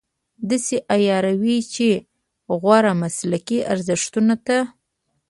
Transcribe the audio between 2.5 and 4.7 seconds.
غوره مسلکي ارزښتونو ته.